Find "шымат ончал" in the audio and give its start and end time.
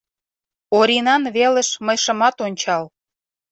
2.03-2.83